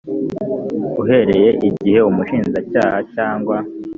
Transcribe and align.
uhereye 1.01 1.49
igihe 1.67 1.99
umushinjacyaha 2.09 2.99
cyangwa 3.13 3.57